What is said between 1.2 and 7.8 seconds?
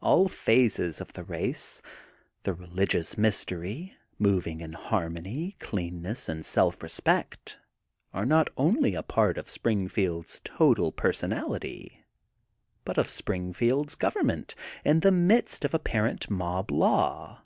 race— the religious mystery, moving in harmony, cleanness, and self respect